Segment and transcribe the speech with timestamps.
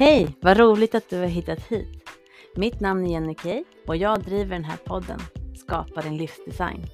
[0.00, 2.10] Hej, vad roligt att du har hittat hit.
[2.56, 5.18] Mitt namn är Jenny Kay och jag driver den här podden
[5.56, 6.84] Skapa din livsdesign.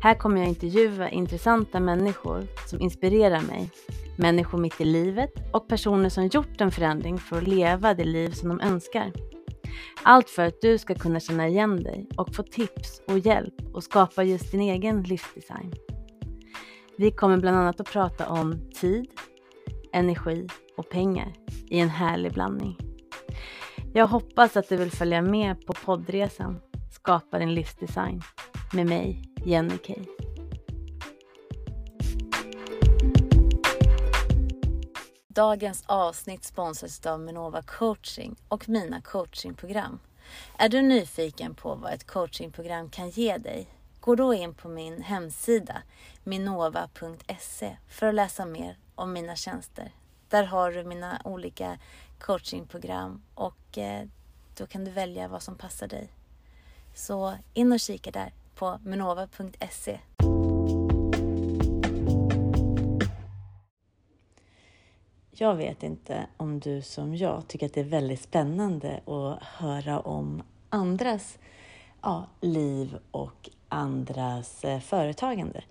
[0.00, 3.70] Här kommer jag intervjua intressanta människor som inspirerar mig,
[4.16, 8.30] människor mitt i livet och personer som gjort en förändring för att leva det liv
[8.30, 9.12] som de önskar.
[10.02, 13.84] Allt för att du ska kunna känna igen dig och få tips och hjälp och
[13.84, 15.74] skapa just din egen livsdesign.
[16.96, 19.06] Vi kommer bland annat att prata om tid,
[19.92, 21.32] energi och pengar
[21.68, 22.76] i en härlig blandning.
[23.92, 28.22] Jag hoppas att du vill följa med på poddresan Skapa din livsdesign
[28.72, 30.04] med mig, Jenny Kay.
[35.28, 39.98] Dagens avsnitt sponsras av Minova coaching och mina coachingprogram.
[40.58, 43.66] Är du nyfiken på vad ett coachingprogram kan ge dig?
[44.00, 45.82] Gå då in på min hemsida
[46.24, 49.92] minova.se för att läsa mer om mina tjänster.
[50.28, 51.78] Där har du mina olika
[52.18, 54.06] coachingprogram och eh,
[54.56, 56.12] då kan du välja vad som passar dig.
[56.94, 60.00] Så in och kika där på minova.se.
[65.30, 70.00] Jag vet inte om du som jag tycker att det är väldigt spännande att höra
[70.00, 71.38] om andras
[72.02, 75.62] ja, liv och andras eh, företagande.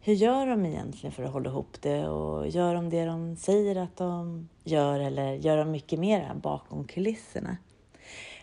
[0.00, 3.76] Hur gör de egentligen för att hålla ihop det och gör de det de säger
[3.76, 7.56] att de gör eller gör de mycket mer bakom kulisserna?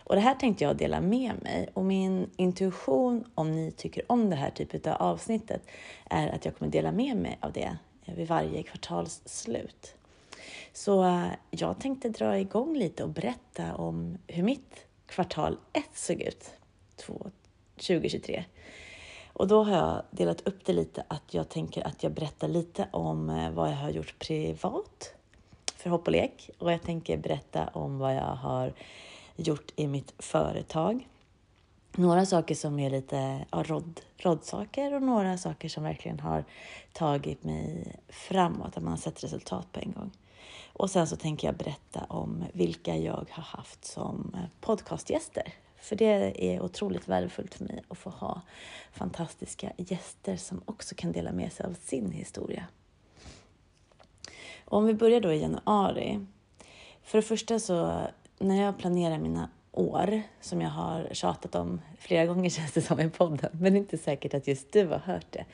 [0.04, 4.30] Och det här tänkte jag dela med mig och min intuition om ni tycker om
[4.30, 5.62] det här typet av avsnittet
[6.10, 9.94] är att jag kommer dela med mig av det vid varje kvartals slut.
[10.72, 16.20] Så eh, jag tänkte dra igång lite och berätta om hur mitt kvartal 1 såg
[16.20, 16.50] ut
[17.76, 18.44] 2023.
[19.34, 22.88] Och då har jag delat upp det lite att jag tänker att jag berättar lite
[22.90, 25.14] om eh, vad jag har gjort privat
[25.76, 28.72] för hopp och lek och jag tänker berätta om vad jag har
[29.36, 31.08] gjort i mitt företag.
[31.96, 36.44] Några saker som är lite ja, rodd, roddsaker och några saker som verkligen har
[36.92, 40.10] tagit mig framåt, att man har sett resultat på en gång.
[40.72, 45.52] Och sen så tänker jag berätta om vilka jag har haft som eh, podcastgäster.
[45.84, 48.40] För det är otroligt värdefullt för mig att få ha
[48.92, 52.66] fantastiska gäster som också kan dela med sig av sin historia.
[54.64, 56.26] Och om vi börjar då i januari.
[57.02, 58.00] För det första så
[58.38, 63.00] när jag planerar mina år, som jag har tjatat om flera gånger känns det som
[63.00, 65.44] i podden, men det är inte säkert att just du har hört det.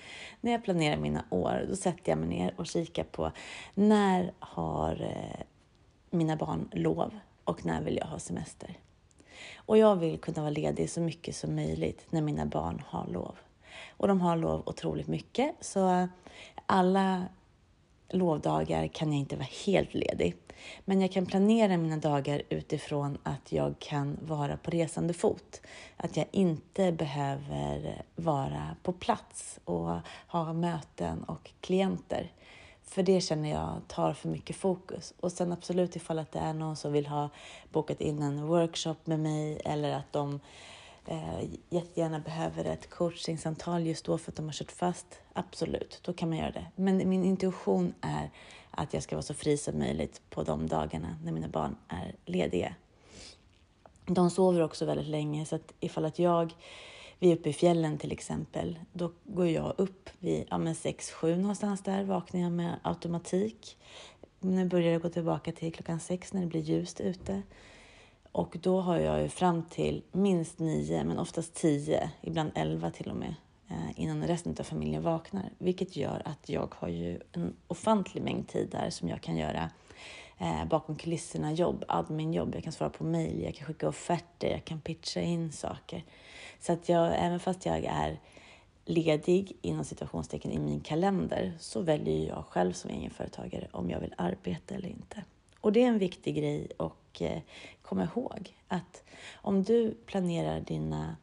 [0.41, 3.33] När jag planerar mina år, då sätter jag mig ner och kikar på
[3.75, 5.45] när har eh,
[6.11, 8.77] mina barn lov och när vill jag ha semester?
[9.57, 13.37] Och jag vill kunna vara ledig så mycket som möjligt när mina barn har lov.
[13.89, 16.09] Och de har lov otroligt mycket, så
[16.67, 17.27] alla
[18.09, 20.37] lovdagar kan jag inte vara helt ledig.
[20.85, 25.61] Men jag kan planera mina dagar utifrån att jag kan vara på resande fot.
[25.97, 29.97] Att jag inte behöver vara på plats och
[30.27, 32.33] ha möten och klienter.
[32.91, 35.15] För det känner jag tar för mycket fokus.
[35.21, 37.29] Och sen absolut ifall att det är någon som vill ha
[37.73, 40.41] bokat in en workshop med mig eller att de
[41.07, 45.07] eh, jättegärna behöver ett coachingsamtal just då för att de har kört fast.
[45.33, 46.67] Absolut, då kan man göra det.
[46.77, 48.31] Men min intuition är
[48.71, 52.15] att jag ska vara så fri som möjligt på de dagarna när mina barn är
[52.25, 52.75] lediga.
[54.07, 56.55] De sover också väldigt länge så att ifall att jag
[57.21, 61.83] vi är uppe i fjällen till exempel, då går jag upp vid ja, 6-7 någonstans
[61.83, 63.79] där, vaknar jag med automatik.
[64.41, 67.43] Nu börjar det gå tillbaka till klockan 6 när det blir ljust ute.
[68.33, 73.11] Och då har jag ju fram till minst 9, men oftast 10, ibland 11 till
[73.11, 73.35] och med,
[73.69, 75.51] eh, innan resten av familjen vaknar.
[75.59, 79.71] Vilket gör att jag har ju en ofantlig mängd tid där som jag kan göra
[80.41, 82.55] eh, bakom kulisserna jobb, adminjobb.
[82.55, 86.05] Jag kan svara på mejl, jag kan skicka offerter, jag kan pitcha in saker.
[86.61, 88.19] Så att jag, även fast jag är
[88.85, 94.15] ledig inom situationstecken i min kalender så väljer jag själv som egenföretagare om jag vill
[94.17, 95.25] arbeta eller inte.
[95.61, 97.39] Och det är en viktig grej att eh,
[97.83, 99.05] komma ihåg att
[99.35, 101.17] om du planerar dina,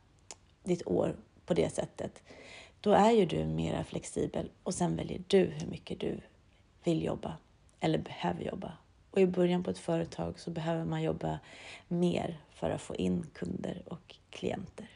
[0.63, 1.15] ditt år
[1.45, 2.23] på det sättet,
[2.81, 6.19] då är ju du mera flexibel och sen väljer du hur mycket du
[6.83, 7.37] vill jobba
[7.79, 8.71] eller behöver jobba.
[9.17, 11.39] Och i början på ett företag så behöver man jobba
[11.87, 14.89] mer för att få in kunder och klienter.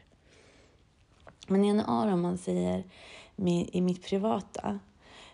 [1.46, 2.84] Men i januari, om man säger
[3.72, 4.78] i mitt privata,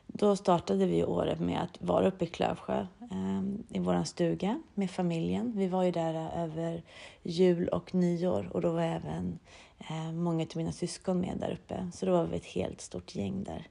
[0.07, 4.91] då startade vi året med att vara uppe i Klövsjö eh, i vår stuga med
[4.91, 5.53] familjen.
[5.57, 6.83] Vi var ju där över
[7.23, 9.39] jul och nyår och då var även
[9.79, 11.91] eh, många av mina syskon med där uppe.
[11.95, 13.67] Så då var vi ett helt stort gäng där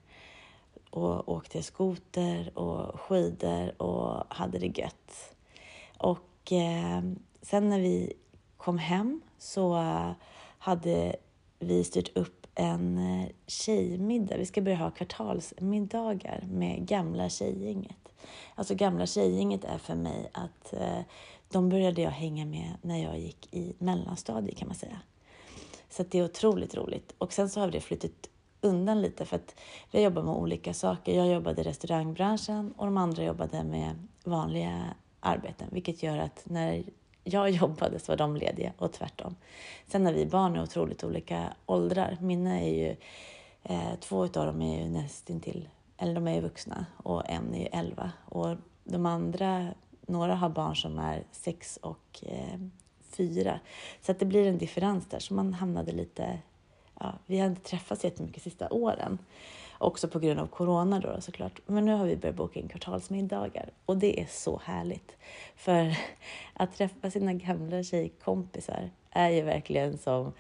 [0.89, 5.35] och åkte skoter och skidor och hade det gött.
[5.97, 7.01] Och eh,
[7.41, 8.13] sen när vi
[8.57, 9.83] kom hem så
[10.57, 11.15] hade
[11.59, 14.37] vi styrt upp en eh, tjejmiddag.
[14.37, 18.09] Vi ska börja ha kvartalsmiddagar med gamla tjejgänget.
[18.55, 20.99] Alltså gamla tjejgänget är för mig att eh,
[21.49, 24.99] de började jag hänga med när jag gick i mellanstadiet kan man säga.
[25.89, 27.13] Så det är otroligt roligt.
[27.17, 28.29] Och sen så har vi det flyttat
[28.61, 29.55] undan lite för att
[29.91, 31.15] vi jobbar med olika saker.
[31.17, 34.83] Jag jobbade i restaurangbranschen och de andra jobbade med vanliga
[35.19, 36.83] arbeten, vilket gör att när
[37.23, 39.35] jag jobbade så var de lediga och tvärtom.
[39.87, 42.17] Sen har vi barn är otroligt olika åldrar.
[42.21, 42.95] Mina är ju,
[43.63, 47.59] eh, två utav dem är ju nästintill, eller de är ju vuxna och en är
[47.59, 48.11] ju elva.
[48.25, 49.67] Och de andra,
[50.01, 52.59] några har barn som är sex och eh,
[53.09, 53.59] fyra.
[54.01, 56.39] Så att det blir en differens där, så man hamnade lite,
[56.99, 59.17] ja, vi har inte träffats jättemycket de sista åren.
[59.77, 61.61] Också på grund av corona då såklart.
[61.65, 65.15] Men nu har vi börjat boka in kvartalsmiddagar och det är så härligt.
[65.55, 65.97] För
[66.53, 70.33] att träffa sina gamla tjejkompisar är ju verkligen som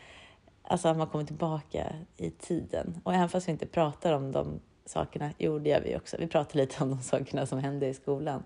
[0.67, 3.01] alltså att man kommer tillbaka i tiden.
[3.03, 6.27] Och även fast vi inte pratar om de sakerna, jo det gör vi också, vi
[6.27, 8.43] pratar lite om de sakerna som hände i skolan.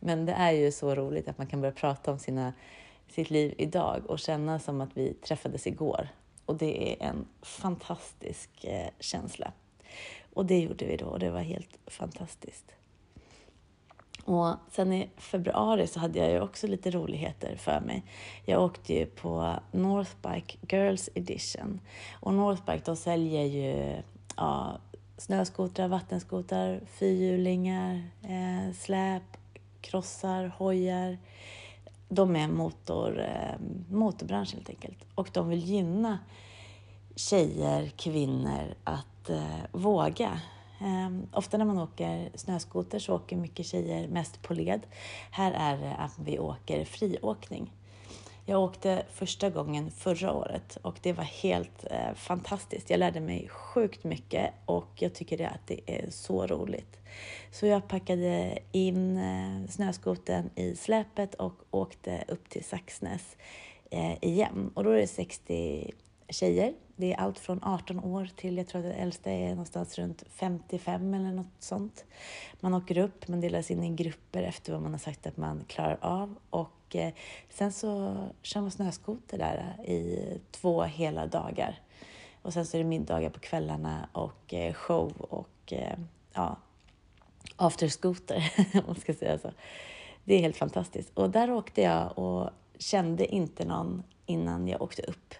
[0.00, 2.52] Men det är ju så roligt att man kan börja prata om sina,
[3.08, 6.08] sitt liv idag och känna som att vi träffades igår.
[6.52, 9.52] Och det är en fantastisk eh, känsla.
[10.32, 12.64] Och det gjorde vi då och det var helt fantastiskt.
[14.24, 18.04] Och sen i februari så hade jag ju också lite roligheter för mig.
[18.44, 21.80] Jag åkte ju på Northbike Girls Edition.
[22.20, 24.02] Och Northbike de säljer ju
[24.36, 24.78] ja,
[25.18, 29.36] snöskotrar, vattenskotrar, fyrhjulingar, eh, släp,
[29.80, 31.18] krossar, hojar.
[32.14, 33.60] De är motor, eh,
[33.90, 34.98] motorbranschen helt enkelt.
[35.14, 36.18] Och de vill gynna
[37.16, 40.40] tjejer, kvinnor att att eh, våga.
[40.80, 44.80] Eh, ofta när man åker snöskoter så åker mycket tjejer mest på led.
[45.30, 47.72] Här är det att vi åker friåkning.
[48.44, 52.90] Jag åkte första gången förra året och det var helt eh, fantastiskt.
[52.90, 56.98] Jag lärde mig sjukt mycket och jag tycker det att det är så roligt.
[57.50, 63.36] Så jag packade in eh, snöskoten i släpet och åkte upp till Saxnäs
[63.90, 64.70] eh, igen.
[64.74, 65.92] Och då är det 60
[66.32, 69.98] tjejer det är allt från 18 år till, jag tror att det äldsta är någonstans
[69.98, 72.04] runt 55 eller något sånt.
[72.60, 75.64] Man åker upp, man delas in i grupper efter vad man har sagt att man
[75.66, 77.12] klarar av och eh,
[77.50, 81.80] sen så kör man snöskoter där i två hela dagar.
[82.42, 85.98] Och sen så är det middagar på kvällarna och eh, show och eh,
[86.32, 86.56] ja,
[87.56, 89.50] afterskoter om man ska säga så.
[90.24, 91.10] Det är helt fantastiskt.
[91.14, 95.34] Och där åkte jag och kände inte någon innan jag åkte upp.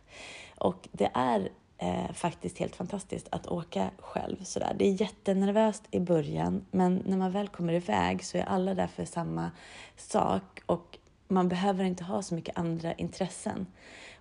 [0.63, 1.49] Och det är
[1.79, 4.75] eh, faktiskt helt fantastiskt att åka själv sådär.
[4.79, 8.87] Det är jättenervöst i början, men när man väl kommer iväg så är alla där
[8.87, 9.51] för samma
[9.97, 10.99] sak och
[11.29, 13.67] man behöver inte ha så mycket andra intressen.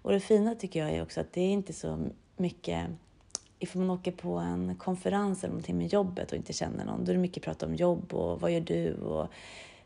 [0.02, 2.00] Och det fina tycker jag är också att det är inte så
[2.38, 2.88] mycket
[3.60, 7.12] ifall man åker på en konferens eller någonting med jobbet och inte känner någon, då
[7.12, 9.28] är det mycket prat om jobb och vad gör du och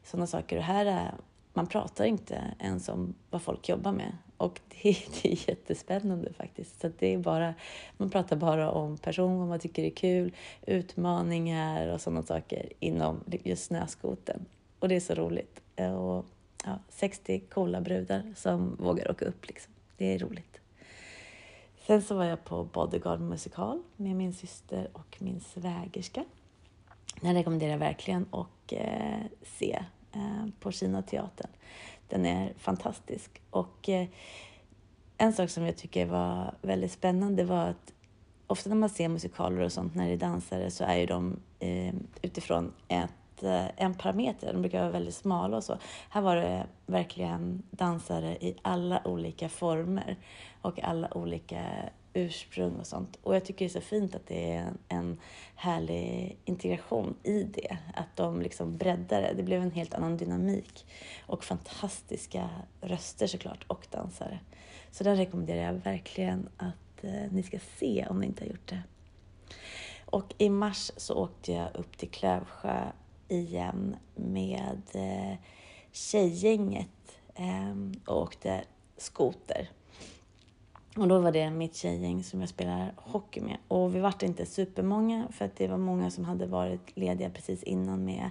[0.03, 0.57] sådana saker.
[0.57, 1.13] Och här är,
[1.53, 4.17] man pratar inte ens om vad folk jobbar med.
[4.37, 6.81] Och det, det är jättespännande faktiskt.
[6.81, 7.53] Så det är bara,
[7.97, 10.33] man pratar bara om person, vad man tycker är kul,
[10.65, 14.45] utmaningar och sådana saker inom just snöskoten.
[14.79, 15.61] Och det är så roligt.
[15.75, 16.25] Och,
[16.65, 19.47] ja, 60 coola brudar som vågar åka upp.
[19.47, 19.73] Liksom.
[19.97, 20.59] Det är roligt.
[21.87, 26.25] Sen så var jag på Bodyguard musikal med min syster och min svägerska.
[27.21, 31.49] Den rekommenderar jag verkligen att eh, se eh, på Kina teatern.
[32.07, 33.41] Den är fantastisk.
[33.49, 34.07] Och eh,
[35.17, 37.93] en sak som jag tycker var väldigt spännande var att
[38.47, 41.39] ofta när man ser musikaler och sånt när det är dansare så är ju de
[41.59, 44.53] eh, utifrån ett, eh, en parameter.
[44.53, 45.77] De brukar vara väldigt smala och så.
[46.09, 50.17] Här var det verkligen dansare i alla olika former
[50.61, 51.61] och alla olika
[52.15, 53.19] ursprung och sånt.
[53.23, 55.19] Och jag tycker det är så fint att det är en,
[55.55, 57.77] härlig integration i det.
[57.93, 59.33] Att de liksom breddar det.
[59.37, 60.85] Det blev en helt annan dynamik.
[61.25, 62.49] Och fantastiska
[62.81, 64.39] röster såklart och dansare.
[64.91, 68.69] Så den rekommenderar jag verkligen att eh, ni ska se om ni inte har gjort
[68.69, 68.83] det.
[70.05, 72.91] Och i mars så åkte jag upp till Klövsjö
[73.27, 75.37] igen med eh,
[75.91, 78.63] tjejgänget ehm, och åkte
[78.97, 79.69] skoter.
[80.95, 83.57] Och då var det mitt tjejgäng som jag spelar hockey med.
[83.67, 87.63] Och vi vart inte supermånga för att det var många som hade varit lediga precis
[87.63, 88.29] innan med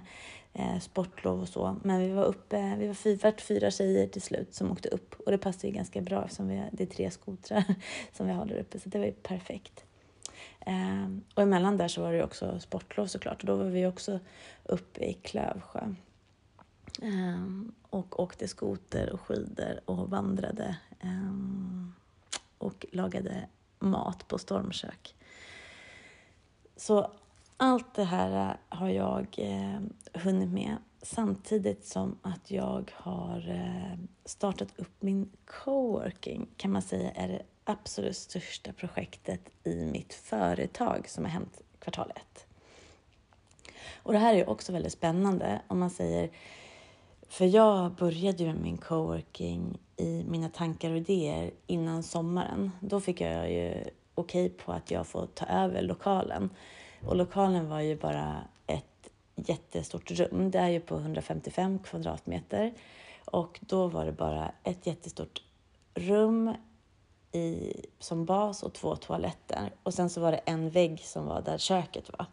[0.53, 1.75] eh, sportlov och så.
[1.83, 5.15] Men vi var uppe, vi var fyra, fyra tjejer till slut som åkte upp.
[5.25, 7.63] Och det passade ju ganska bra eftersom vi, det är tre skotrar
[8.13, 8.79] som vi har där uppe.
[8.79, 9.83] Så det var ju perfekt.
[10.59, 13.41] Eh, och emellan där så var det också sportlov såklart.
[13.41, 14.19] Och då var vi också
[14.63, 15.95] uppe i Klövsjö.
[17.01, 17.45] Eh,
[17.89, 22.04] och åkte skoter och skidor och vandrade Eh,
[22.57, 23.47] och lagade
[23.79, 25.15] mat på stormkök.
[26.75, 27.11] Så
[27.57, 29.79] allt det här eh, har jag eh,
[30.13, 37.11] hunnit med samtidigt som att jag har eh, startat upp min coworking kan man säga
[37.11, 42.47] är det absolut största projektet i mitt företag som har hänt kvartal ett.
[44.03, 46.29] Och det här är också väldigt spännande om man säger,
[47.29, 52.71] för jag började ju med min coworking i mina tankar och idéer innan sommaren.
[52.79, 53.83] Då fick jag ju
[54.15, 56.49] okej okay på att jag får ta över lokalen.
[57.05, 60.51] Och lokalen var ju bara ett jättestort rum.
[60.51, 62.73] Det är ju på 155 kvadratmeter.
[63.25, 65.41] Och då var det bara ett jättestort
[65.93, 66.53] rum
[67.31, 69.73] i, som bas och två toaletter.
[69.83, 72.25] Och sen så var det en vägg som var där köket var.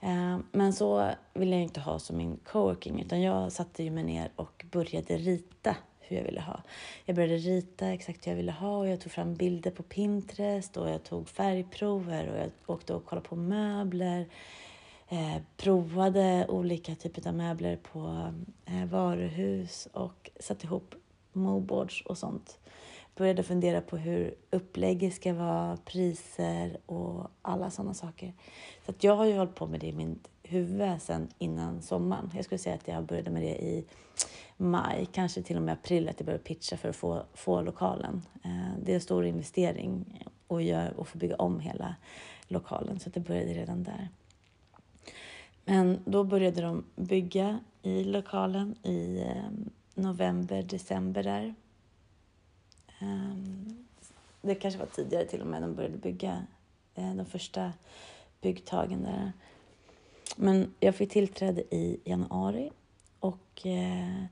[0.00, 4.04] Eh, men så ville jag inte ha som min coworking utan jag satte ju mig
[4.04, 6.62] ner och började rita hur jag ville ha.
[7.04, 10.76] Jag började rita exakt hur jag ville ha och jag tog fram bilder på Pinterest
[10.76, 14.28] och jag tog färgprover och jag åkte och kollade på möbler.
[15.08, 18.32] Eh, provade olika typer av möbler på
[18.66, 20.94] eh, varuhus och satte ihop
[21.32, 22.58] moboards och sånt
[23.20, 28.32] började fundera på hur upplägget ska vara, priser och alla sådana saker.
[28.84, 32.30] Så att jag har ju hållit på med det i mitt huvud sedan innan sommaren.
[32.34, 33.84] Jag skulle säga att jag började med det i
[34.56, 38.22] maj, kanske till och med april, att jag började pitcha för att få, få lokalen.
[38.44, 41.94] Eh, det är en stor investering att, göra, och få bygga om hela
[42.48, 44.08] lokalen, så det började redan där.
[45.64, 49.50] Men då började de bygga i lokalen i eh,
[49.94, 51.54] november, december där.
[53.00, 53.86] Ehm,
[54.42, 56.46] det kanske var tidigare till och med de började bygga
[56.94, 57.72] eh, de första
[58.40, 59.32] byggtagen där.
[60.36, 62.70] Men jag fick tillträde i januari
[63.20, 64.24] och eh,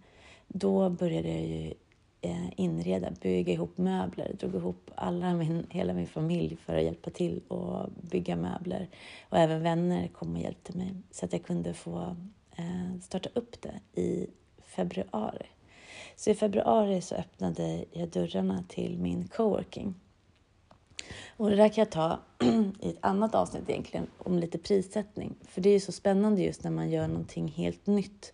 [0.49, 1.75] då började jag ju
[2.21, 7.11] eh, inreda, bygga ihop möbler, drog ihop alla min, hela min familj för att hjälpa
[7.11, 8.89] till och bygga möbler.
[9.29, 12.17] Och även vänner kom och hjälpte mig så att jag kunde få
[13.01, 14.27] starta upp det i
[14.65, 15.47] februari.
[16.19, 19.95] Så i februari så öppnade jag dörrarna till min coworking.
[21.37, 22.19] Och det där kan jag ta
[22.81, 25.35] i ett annat avsnitt egentligen, om lite prissättning.
[25.49, 28.33] För det är ju så spännande just när man gör någonting helt nytt.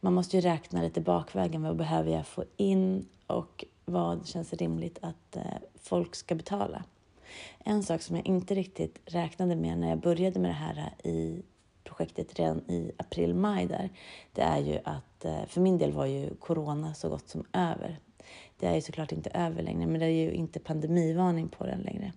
[0.00, 1.62] Man måste ju räkna lite bakvägen.
[1.62, 5.42] Vad behöver jag få in och vad känns rimligt att eh,
[5.74, 6.84] folk ska betala?
[7.58, 11.42] En sak som jag inte riktigt räknade med när jag började med det här i
[11.86, 13.90] projektet redan i april-maj där,
[14.32, 17.98] det är ju att, eh, för min del var ju corona så gott som över.
[18.58, 21.80] Det är ju såklart inte över längre, men det är ju inte pandemivarning på den
[21.80, 22.12] längre.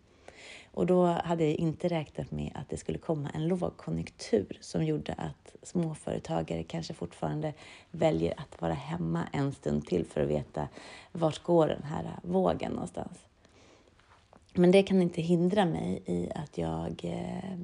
[0.72, 5.14] Och då hade jag inte räknat med att det skulle komma en lågkonjunktur som gjorde
[5.14, 7.54] att småföretagare kanske fortfarande
[7.92, 10.68] väljer att vara hemma en stund till för att veta
[11.12, 13.20] vart går den här vågen någonstans.
[14.54, 17.60] Men det kan inte hindra mig i att jag eh,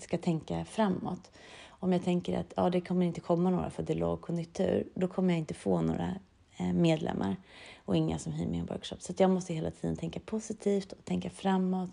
[0.00, 1.30] ska tänka framåt.
[1.68, 5.08] Om jag tänker att ja, det kommer inte komma några för det är lågkonjunktur, då
[5.08, 6.14] kommer jag inte få några
[6.56, 7.36] eh, medlemmar
[7.84, 8.96] och inga som hyr min workshop.
[8.98, 11.90] Så jag måste hela tiden tänka positivt och tänka framåt.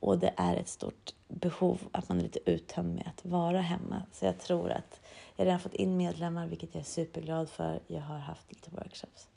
[0.00, 4.02] Och det är ett stort behov att man är lite uttömd med att vara hemma.
[4.12, 5.00] Så jag tror att
[5.36, 7.80] jag redan fått in medlemmar, vilket jag är superglad för.
[7.86, 9.28] Jag har haft lite workshops.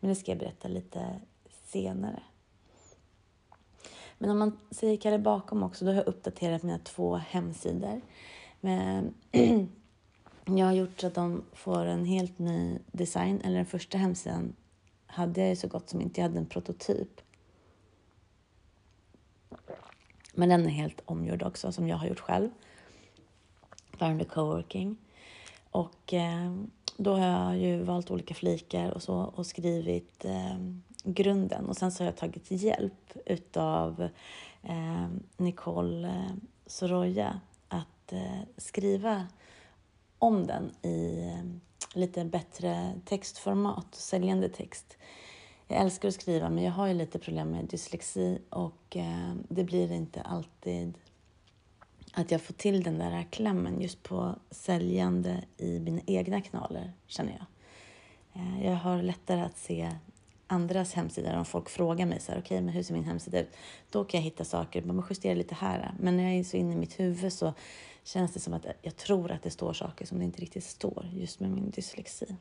[0.00, 1.20] Men det ska jag berätta lite
[1.64, 2.22] senare.
[4.18, 8.00] Men om man säger Kalle bakom också, då har jag uppdaterat mina två hemsidor.
[8.60, 9.14] Men
[10.44, 13.40] jag har gjort så att de får en helt ny design.
[13.44, 14.52] Eller den första hemsidan
[15.06, 16.20] hade jag ju så gott som inte.
[16.20, 17.20] Jag hade en prototyp.
[20.34, 22.50] Men den är helt omgjord också, som jag har gjort själv.
[23.98, 24.96] Värmdö coworking.
[25.70, 26.54] Och eh,
[26.96, 30.58] då har jag ju valt olika flikar och så och skrivit eh,
[31.04, 31.66] grunden.
[31.66, 34.08] Och sen så har jag tagit hjälp utav
[34.62, 36.32] eh, Nicole eh,
[36.66, 39.26] Soroya att eh, skriva
[40.18, 41.44] om den i eh,
[41.94, 44.96] lite bättre textformat, säljande text.
[45.66, 49.64] Jag älskar att skriva men jag har ju lite problem med dyslexi och eh, det
[49.64, 50.98] blir inte alltid
[52.12, 57.32] att jag får till den där klämmen just på säljande i mina egna kanaler, känner
[57.32, 57.46] jag.
[58.42, 59.90] Eh, jag har lättare att se
[60.48, 63.40] andras hemsidor om folk frågar mig så här, okej, okay, men hur ser min hemsida
[63.40, 63.56] ut?
[63.90, 65.92] Då kan jag hitta saker, men justera lite här.
[66.00, 67.52] Men när jag är så inne i mitt huvud så
[68.04, 71.10] känns det som att jag tror att det står saker som det inte riktigt står,
[71.12, 72.36] just med min dyslexi.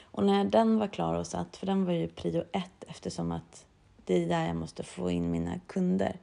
[0.00, 3.66] Och när den var klar och satt, för den var ju prio ett eftersom att
[4.04, 6.16] det är där jag måste få in mina kunder.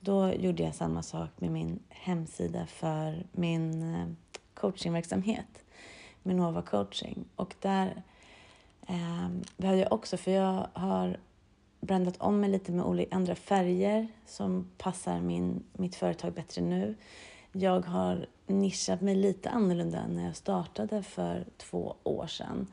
[0.00, 4.06] Då gjorde jag samma sak med min hemsida för min eh,
[4.54, 5.64] coachingverksamhet.
[6.22, 7.24] Minova coaching.
[7.36, 8.02] Och där
[8.88, 11.16] eh, behövde jag också, för jag har
[11.80, 16.94] brandat om mig lite med olika andra färger som passar min, mitt företag bättre nu.
[17.52, 22.66] Jag har nischat mig lite annorlunda än när jag startade för två år sedan.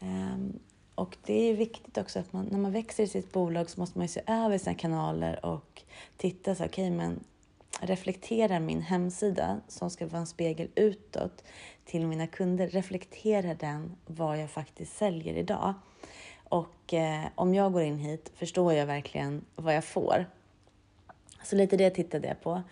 [0.00, 0.58] Um,
[0.94, 3.98] och det är viktigt också att man, när man växer i sitt bolag så måste
[3.98, 5.82] man se över sina kanaler och
[6.16, 7.24] titta så okej okay, men
[7.80, 11.44] reflekterar min hemsida som ska vara en spegel utåt
[11.84, 15.74] till mina kunder, reflekterar den vad jag faktiskt säljer idag?
[16.48, 20.26] Och eh, om jag går in hit, förstår jag verkligen vad jag får?
[21.42, 22.62] Så lite det tittade jag på.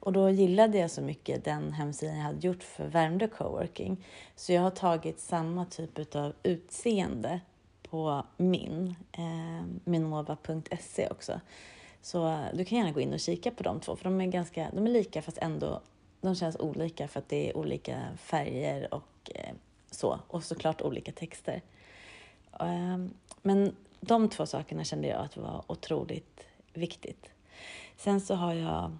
[0.00, 4.04] Och då gillade jag så mycket den hemsidan jag hade gjort för Värmdö Coworking.
[4.36, 7.40] Så jag har tagit samma typ av utseende
[7.82, 11.40] på min, eh, minova.se också.
[12.02, 14.26] Så eh, du kan gärna gå in och kika på de två, för de är,
[14.26, 15.80] ganska, de är lika fast ändå
[16.20, 19.54] de känns olika för att det är olika färger och eh,
[19.90, 20.20] så.
[20.28, 21.62] Och såklart olika texter.
[22.60, 27.30] Um, men de två sakerna kände jag att var otroligt viktigt.
[27.96, 28.96] Sen så har jag,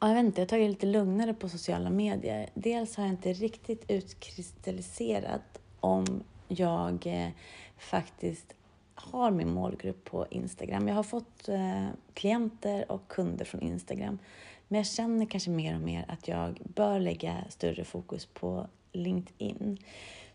[0.00, 2.48] ja, jag vet inte, jag har tagit lite lugnare på sociala medier.
[2.54, 7.28] Dels har jag inte riktigt utkristalliserat om jag eh,
[7.78, 8.54] faktiskt
[8.96, 10.88] har min målgrupp på Instagram.
[10.88, 14.18] Jag har fått eh, klienter och kunder från Instagram.
[14.68, 19.78] Men jag känner kanske mer och mer att jag bör lägga större fokus på LinkedIn.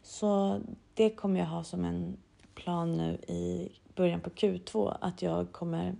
[0.03, 0.61] Så
[0.93, 2.17] det kommer jag ha som en
[2.55, 5.95] plan nu i början på Q2 att jag kommer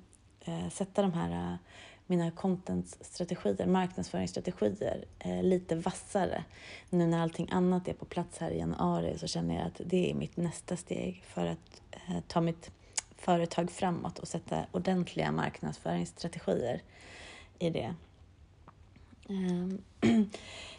[0.46, 1.56] eh, sätta de här eh,
[2.12, 6.44] mina contentstrategier, marknadsföringsstrategier eh, lite vassare.
[6.90, 10.12] Nu när allting annat är på plats här i januari så känner jag att det
[10.12, 12.72] är mitt nästa steg för att eh, ta mitt
[13.18, 16.82] företag framåt och sätta ordentliga marknadsföringsstrategier
[17.60, 17.96] i det.
[19.30, 19.82] Ehm,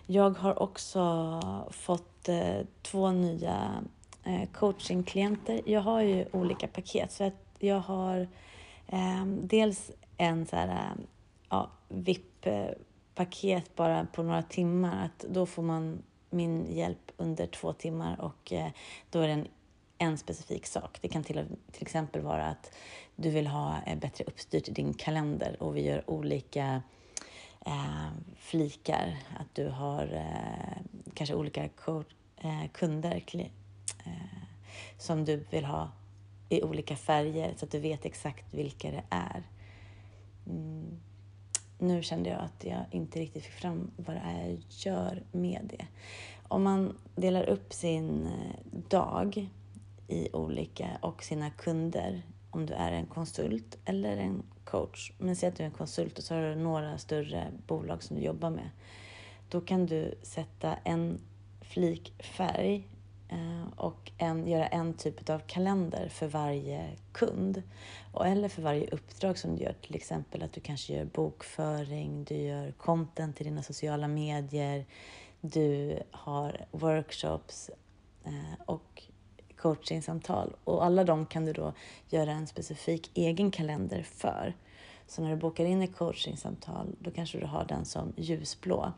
[0.06, 3.84] jag har också fått eh, två nya
[4.24, 5.60] eh, coachingklienter.
[5.64, 8.28] Jag har ju olika paket så att jag har
[8.86, 10.94] ehm, dels en så här,
[11.52, 15.04] ja, VIP-paket bara på några timmar.
[15.04, 18.70] Att då får man min hjälp under två timmar och eh,
[19.10, 19.48] då är det en,
[19.98, 20.98] en specifik sak.
[21.00, 22.72] Det kan till, till exempel vara att
[23.16, 26.82] du vill ha eh, bättre uppstyrt i din kalender och vi gör olika
[27.66, 29.16] eh, flikar.
[29.38, 30.82] Att du har eh,
[31.14, 34.12] kanske olika eh, kunder eh,
[34.98, 35.90] som du vill ha
[36.48, 39.42] i olika färger så att du vet exakt vilka det är.
[40.46, 41.00] Mm.
[41.82, 45.60] Nu kände jag att jag inte riktigt fick fram vad det är jag gör med
[45.70, 45.86] det.
[46.48, 49.48] Om man delar upp sin eh, dag
[50.08, 55.48] i olika och sina kunder, om du är en konsult eller en coach, men säg
[55.48, 58.50] att du är en konsult och så har du några större bolag som du jobbar
[58.50, 58.70] med.
[59.48, 61.20] Då kan du sätta en
[61.60, 62.88] flik färg
[63.32, 67.62] Eh, och en, göra en typ av kalender för varje kund.
[68.12, 72.24] Och, eller för varje uppdrag som du gör, till exempel att du kanske gör bokföring,
[72.24, 74.86] du gör content till dina sociala medier,
[75.40, 77.70] du har workshops
[78.24, 79.02] eh, och
[79.56, 80.56] coachingsamtal.
[80.64, 81.72] Och alla de kan du då
[82.08, 84.54] göra en specifik egen kalender för.
[85.06, 88.92] Så när du bokar in ett coachingsamtal, då kanske du har den som ljusblå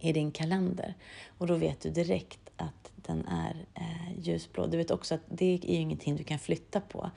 [0.00, 0.94] i din kalender.
[1.38, 4.66] Och då vet du direkt att den är eh, ljusblå.
[4.66, 7.10] Du vet också att det är ju ingenting du kan flytta på.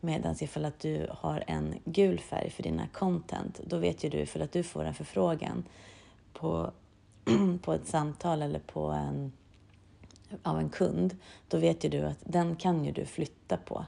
[0.00, 4.18] Medan ifall att du har en gul färg för dina content, då vet ju du
[4.18, 5.64] ifall att du får en förfrågan
[6.32, 6.72] på,
[7.62, 9.32] på ett samtal eller på en
[10.42, 11.16] av en kund,
[11.48, 13.86] då vet ju du att den kan ju du flytta på.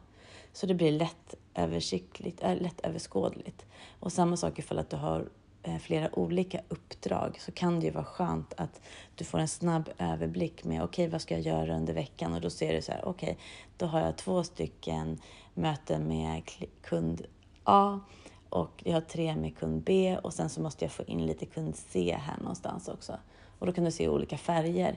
[0.52, 3.64] Så det blir lätt översiktligt, äh, lätt överskådligt.
[4.00, 5.28] Och samma sak ifall att du har
[5.66, 8.80] Eh, flera olika uppdrag så kan det ju vara skönt att
[9.14, 12.34] du får en snabb överblick med okej, okay, vad ska jag göra under veckan?
[12.34, 13.42] Och då ser du så här, okej, okay,
[13.76, 15.20] då har jag två stycken
[15.54, 16.42] möten med
[16.82, 17.26] kund
[17.64, 18.00] A
[18.48, 21.46] och jag har tre med kund B och sen så måste jag få in lite
[21.46, 23.18] kund C här någonstans också.
[23.58, 24.96] Och då kan du se olika färger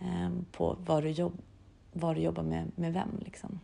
[0.00, 1.42] eh, på vad du, jobb,
[1.92, 3.20] vad du jobbar med, med vem.
[3.24, 3.60] Liksom.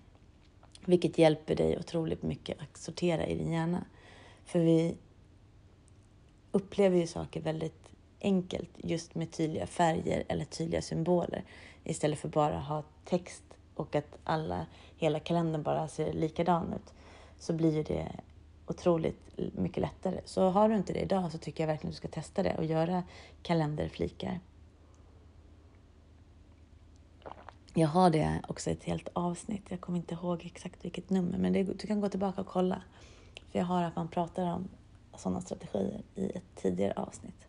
[0.84, 3.84] Vilket hjälper dig otroligt mycket att sortera i din hjärna.
[4.44, 4.96] För vi
[6.52, 7.88] upplever ju saker väldigt
[8.20, 11.44] enkelt just med tydliga färger eller tydliga symboler
[11.84, 13.42] istället för bara ha text
[13.74, 16.94] och att alla, hela kalendern bara ser likadan ut
[17.38, 18.12] så blir ju det
[18.66, 20.20] otroligt mycket lättare.
[20.24, 22.54] Så har du inte det idag så tycker jag verkligen att du ska testa det
[22.58, 23.02] och göra
[23.42, 24.40] kalenderflikar.
[27.74, 29.62] Jag har det också i ett helt avsnitt.
[29.68, 32.82] Jag kommer inte ihåg exakt vilket nummer, men det, du kan gå tillbaka och kolla.
[33.50, 34.68] För jag har att man pratar om
[35.18, 37.48] sådana strategier i ett tidigare avsnitt.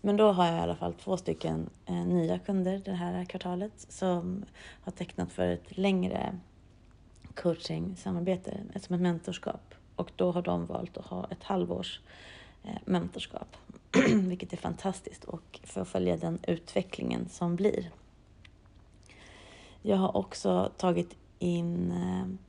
[0.00, 3.86] Men då har jag i alla fall två stycken eh, nya kunder det här kvartalet
[3.88, 4.44] som
[4.82, 6.38] har tecknat för ett längre
[7.34, 9.74] coaching-samarbete, som ett mentorskap.
[9.96, 12.00] Och då har de valt att ha ett halvårs
[12.64, 13.56] eh, mentorskap,
[14.12, 17.90] vilket är fantastiskt och för att följa den utvecklingen som blir.
[19.82, 22.45] Jag har också tagit in eh,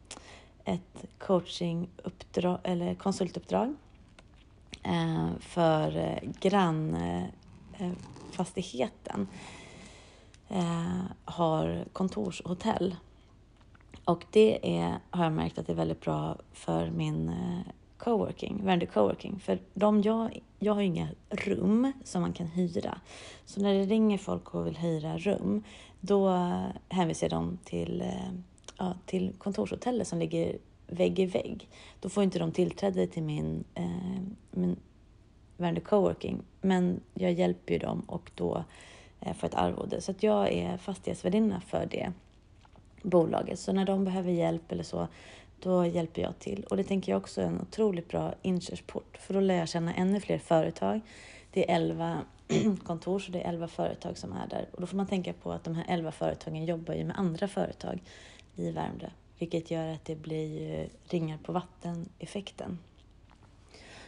[0.67, 3.75] ett coachinguppdrag eller konsultuppdrag
[4.83, 9.27] eh, för eh, grannfastigheten
[10.49, 12.95] eh, eh, har kontorshotell
[14.05, 17.59] och det är, har jag märkt att det är väldigt bra för min eh,
[17.97, 19.39] coworking, Värmdö coworking.
[19.39, 23.01] För de, jag, jag har inga rum som man kan hyra.
[23.45, 25.63] Så när det ringer folk och vill hyra rum,
[25.99, 26.29] då
[26.89, 28.31] hänvisar de till, eh,
[28.77, 31.69] ja, till kontorshotellet som ligger vägg i vägg.
[31.99, 34.75] Då får inte de tillträde till min, eh, min
[35.57, 36.41] Värmdö coworking.
[36.61, 38.63] Men jag hjälper ju dem och då
[39.21, 40.01] eh, får ett arvode.
[40.01, 42.11] Så att jag är fastighetsvärdinna för det
[43.01, 43.59] bolaget.
[43.59, 45.07] Så när de behöver hjälp eller så,
[45.59, 46.63] då hjälper jag till.
[46.63, 49.93] Och det tänker jag också är en otroligt bra inkörsport, för då lär jag känna
[49.93, 51.01] ännu fler företag.
[51.51, 52.21] Det är 11
[52.83, 54.69] kontor, så det är 11 företag som är där.
[54.71, 57.47] Och då får man tänka på att de här 11 företagen jobbar ju med andra
[57.47, 57.99] företag
[58.57, 62.77] i Värmdö, vilket gör att det blir ringar på vatten-effekten.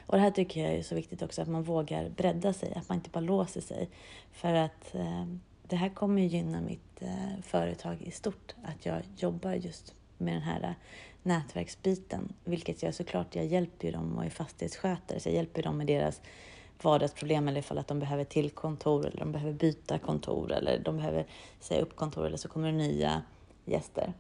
[0.06, 2.90] Och det här tycker jag är så viktigt också, att man vågar bredda sig, att
[2.90, 3.90] man inte bara låser sig.
[4.32, 5.26] För att eh,
[5.68, 10.34] det här kommer ju gynna mitt eh, företag i stort, att jag jobbar just med
[10.34, 10.74] den här eh,
[11.24, 15.78] nätverksbiten, vilket jag såklart, jag hjälper ju dem och är fastighetsskötare, så jag hjälper dem
[15.78, 16.22] med deras
[16.82, 20.98] vardagsproblem eller ifall att de behöver till kontor eller de behöver byta kontor eller de
[20.98, 21.26] behöver
[21.60, 23.22] säga upp kontor eller så kommer det nya
[23.66, 24.14] gäster.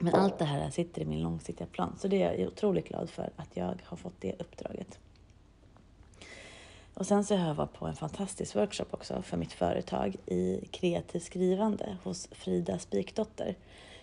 [0.00, 3.10] Men allt det här sitter i min långsiktiga plan, så det är jag otroligt glad
[3.10, 4.98] för att jag har fått det uppdraget.
[6.94, 10.68] Och sen så har jag varit på en fantastisk workshop också för mitt företag i
[10.70, 13.56] kreativt skrivande hos Frida Spikdotter.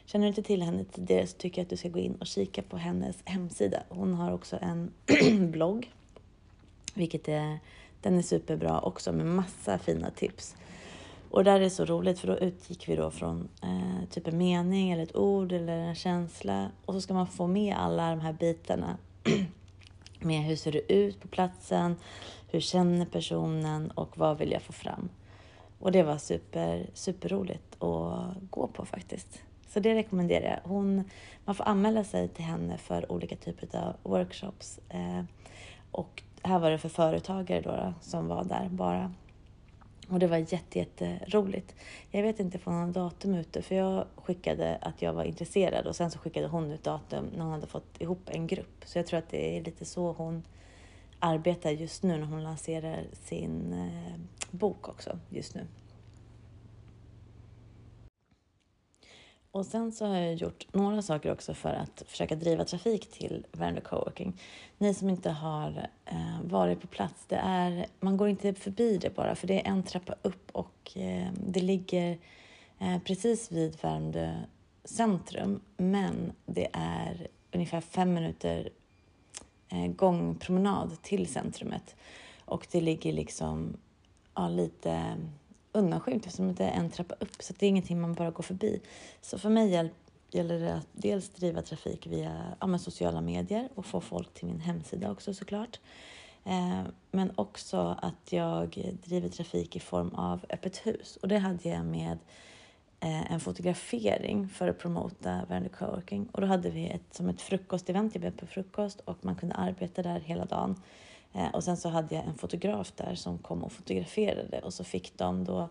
[0.06, 2.28] Känner du inte till henne tidigare så tycker jag att du ska gå in och
[2.28, 3.84] kika på hennes hemsida.
[3.90, 4.92] Hon har också en
[5.52, 5.92] blogg,
[6.94, 7.60] vilket är,
[8.02, 10.56] den är superbra också med massa fina tips.
[11.32, 14.38] Och där är det så roligt för då utgick vi då från eh, typ en
[14.38, 18.20] mening eller ett ord eller en känsla och så ska man få med alla de
[18.20, 18.98] här bitarna
[20.20, 21.96] med hur ser det ut på platsen,
[22.48, 25.10] hur känner personen och vad vill jag få fram?
[25.80, 29.42] Och det var super, superroligt att gå på faktiskt.
[29.68, 30.70] Så det rekommenderar jag.
[30.70, 31.04] Hon,
[31.46, 34.80] man får anmäla sig till henne för olika typer av workshops.
[34.90, 35.24] Eh,
[35.92, 39.14] och här var det för företagare då, då, som var där bara.
[40.12, 41.76] Och det var jätte, jätteroligt.
[42.10, 45.96] Jag vet inte på någon datum ute för jag skickade att jag var intresserad och
[45.96, 48.84] sen så skickade hon ut datum när hon hade fått ihop en grupp.
[48.86, 50.44] Så jag tror att det är lite så hon
[51.20, 54.20] arbetar just nu när hon lanserar sin eh,
[54.52, 55.68] bok också just nu.
[59.52, 63.46] Och sen så har jag gjort några saker också för att försöka driva trafik till
[63.52, 64.34] Värmdö Coworking.
[64.78, 69.16] Ni som inte har eh, varit på plats, det är, man går inte förbi det
[69.16, 72.18] bara för det är en trappa upp och eh, det ligger
[72.80, 74.36] eh, precis vid Värmdö
[74.84, 75.62] centrum.
[75.78, 78.70] Men det är ungefär fem minuter
[79.70, 81.96] eh, gångpromenad till centrumet.
[82.46, 83.78] Och det ligger liksom
[84.36, 85.16] ja, lite
[85.72, 87.44] undanskymt eftersom det är en trappa upp.
[87.44, 88.82] Så det är ingenting man bara går förbi.
[89.22, 89.92] Så för mig
[90.32, 94.60] gäller det att dels driva trafik via ja, sociala medier och få folk till min
[94.60, 95.80] hemsida också såklart.
[96.46, 101.18] Eh, men också att jag driver trafik i form av öppet hus.
[101.22, 102.18] Och det hade jag med
[103.04, 106.28] Eh, en fotografering för att promota Värmdö Coworking.
[106.32, 109.56] Och då hade vi ett, som ett frukostevent, jag bjöd på frukost och man kunde
[109.56, 110.82] arbeta där hela dagen.
[111.34, 114.84] Eh, och sen så hade jag en fotograf där som kom och fotograferade och så
[114.84, 115.70] fick de då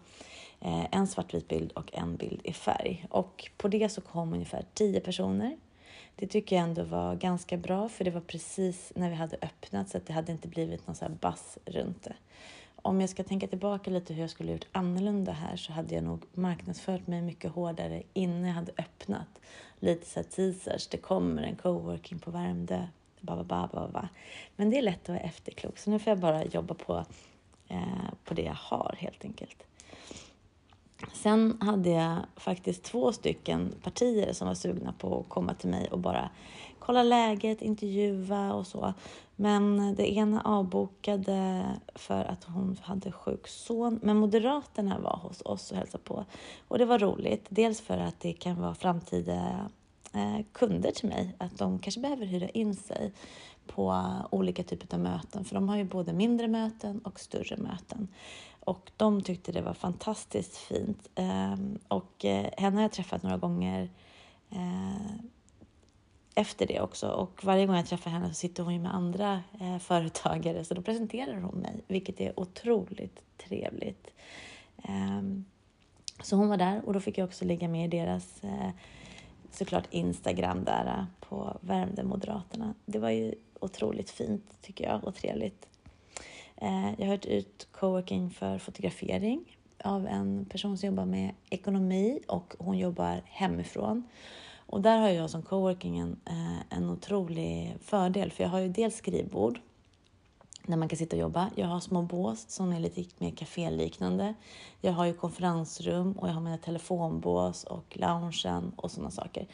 [0.60, 3.06] eh, en svartvit bild och en bild i färg.
[3.10, 5.56] Och på det så kom ungefär tio personer.
[6.16, 9.88] Det tycker jag ändå var ganska bra för det var precis när vi hade öppnat
[9.88, 12.14] så att det hade inte blivit någon så här bass runt det
[12.82, 16.04] om jag ska tänka tillbaka lite hur jag skulle gjort annorlunda här så hade jag
[16.04, 19.28] nog marknadsfört mig mycket hårdare innan jag hade öppnat.
[19.78, 22.86] Lite så här teasers, det kommer en coworking på Värmdö,
[23.20, 24.08] ba, ba, ba, ba,
[24.56, 27.04] Men det är lätt att vara efterklok, så nu får jag bara jobba på,
[27.68, 29.66] eh, på det jag har helt enkelt.
[31.12, 35.88] Sen hade jag faktiskt två stycken partier som var sugna på att komma till mig
[35.90, 36.30] och bara
[36.78, 38.94] kolla läget, intervjua och så.
[39.36, 44.00] Men det ena avbokade för att hon hade sjuk son.
[44.02, 46.24] Men Moderaterna var hos oss och hälsade på.
[46.68, 47.46] Och det var roligt.
[47.48, 49.70] Dels för att det kan vara framtida
[50.12, 51.34] Eh, kunder till mig.
[51.38, 53.12] Att de kanske behöver hyra in sig
[53.66, 55.44] på olika typer av möten.
[55.44, 58.08] För de har ju både mindre möten och större möten.
[58.60, 61.08] Och de tyckte det var fantastiskt fint.
[61.14, 63.90] Ehm, och eh, henne har jag träffat några gånger
[64.50, 65.14] eh,
[66.34, 67.08] efter det också.
[67.08, 69.42] Och varje gång jag träffar henne så sitter hon ju med andra
[69.80, 74.10] företagare så då presenterar hon mig, vilket är otroligt trevligt.
[74.82, 75.44] Ehm,
[76.22, 78.70] så hon var där och då fick jag också ligga med i deras eh,
[79.50, 82.74] såklart Instagram där eh, på Värmde Moderaterna.
[82.86, 85.68] Det var ju otroligt fint tycker jag och trevligt.
[86.56, 92.20] Eh, jag har hört ut coworking för fotografering av en person som jobbar med ekonomi
[92.26, 94.08] och hon jobbar hemifrån.
[94.66, 98.68] Och där har jag som coworking en, eh, en otrolig fördel för jag har ju
[98.68, 99.60] dels skrivbord
[100.66, 101.50] där man kan sitta och jobba.
[101.54, 104.34] Jag har små bås som är lite mer kaféliknande.
[104.80, 109.46] Jag har ju konferensrum och jag har mina telefonbås och loungen och sådana saker.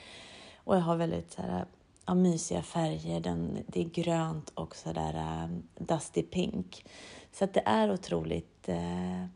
[0.57, 1.66] Och jag har väldigt så här,
[2.07, 3.21] ja, mysiga färger.
[3.21, 6.87] Den, det är grönt och sådär um, eh, dusty pink.
[7.33, 9.27] Så att det är otroligt, uh,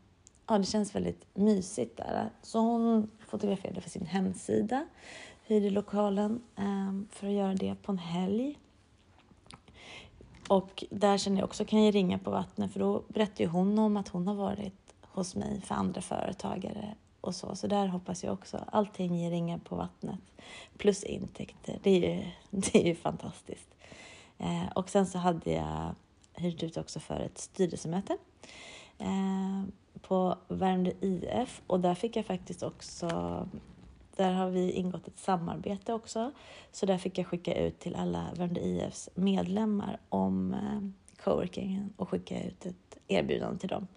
[0.47, 2.29] ja det känns väldigt mysigt där.
[2.41, 4.85] Så hon fotograferade för sin hemsida,
[5.43, 8.57] hyrde lokalen um, för att göra det på en helg.
[10.51, 13.79] Och där känner jag också, kan jag ringa på vattnet för då berättar ju hon
[13.79, 17.55] om att hon har varit hos mig för andra företagare och så.
[17.55, 18.65] Så där hoppas jag också.
[18.71, 20.19] Allting ger ringar på vattnet.
[20.77, 21.79] Plus intäkter.
[21.83, 23.67] Det är ju, det är ju fantastiskt.
[24.37, 25.95] Eh, och sen så hade jag
[26.33, 28.17] hyrt ut också för ett styrelsemöte
[28.97, 29.63] eh,
[30.01, 33.07] på Värmdö IF och där fick jag faktiskt också
[34.21, 36.31] där har vi ingått ett samarbete också.
[36.71, 40.81] Så där fick jag skicka ut till alla Värmdö IFs medlemmar om eh,
[41.23, 43.87] coworkingen och skicka ut ett erbjudande till dem.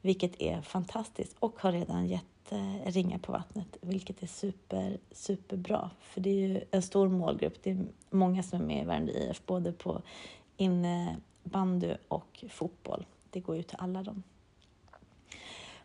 [0.00, 5.90] Vilket är fantastiskt och har redan gett eh, ringar på vattnet, vilket är super, superbra.
[6.00, 7.62] För det är ju en stor målgrupp.
[7.62, 10.02] Det är många som är med i Värmdö IF, både på
[10.56, 13.06] innebandy och fotboll.
[13.30, 14.22] Det går ju till alla dem.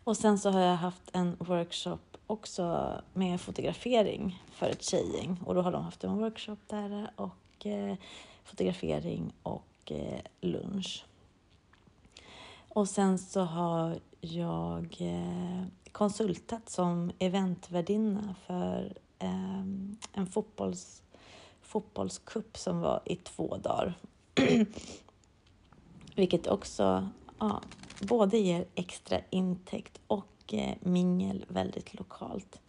[0.04, 5.54] Och sen så har jag haft en workshop också med fotografering för ett tjejgäng och
[5.54, 7.96] då har de haft en workshop där och eh,
[8.44, 11.04] fotografering och eh, lunch.
[12.68, 19.60] Och sen så har jag eh, konsultat som eventvärdinna för eh,
[20.12, 21.02] en fotbolls,
[21.62, 23.94] fotbollskupp som var i två dagar.
[26.16, 27.08] Vilket också
[27.38, 27.60] ja,
[28.00, 32.60] både ger extra intäkt och och mingel väldigt lokalt.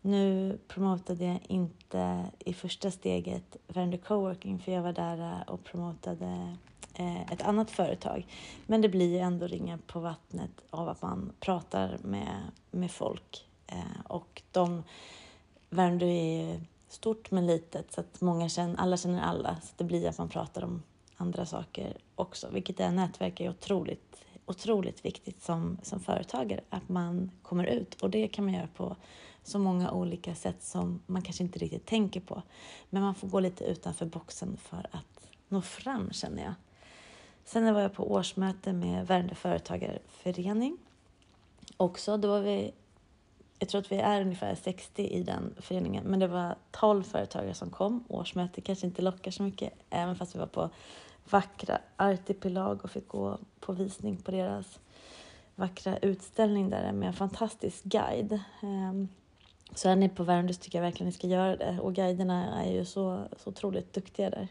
[0.00, 5.64] Nu promotade jag inte i första steget Värmdö Coworking för jag var där eh, och
[5.64, 6.56] promotade
[6.94, 8.26] eh, ett annat företag.
[8.66, 12.36] Men det blir ju ändå ringar på vattnet av att man pratar med,
[12.70, 13.46] med folk.
[13.66, 14.82] Eh, och de,
[15.70, 19.56] Värmdö är ju stort men litet så att många känner, alla känner alla.
[19.62, 20.82] Så det blir att man pratar om
[21.16, 27.30] andra saker också, vilket är nätverk är otroligt otroligt viktigt som, som företagare, att man
[27.42, 28.02] kommer ut.
[28.02, 28.96] Och det kan man göra på
[29.42, 32.42] så många olika sätt som man kanske inte riktigt tänker på.
[32.90, 36.54] Men man får gå lite utanför boxen för att nå fram, känner jag.
[37.44, 40.78] Sen var jag på årsmöte med Värmdö företagarförening
[41.76, 42.16] också.
[42.16, 42.72] Då var vi,
[43.58, 47.54] jag tror att vi är ungefär 60 i den föreningen, men det var 12 företagare
[47.54, 48.04] som kom.
[48.08, 50.70] Årsmöte kanske inte lockar så mycket, även fast vi var på
[51.30, 54.80] vackra artipelag och fick gå på visning på deras
[55.54, 58.40] vackra utställning där med en fantastisk guide.
[58.62, 59.08] Ehm,
[59.74, 62.72] så är ni på Värmdö tycker jag verkligen ni ska göra det och guiderna är
[62.72, 64.48] ju så, så otroligt duktiga där.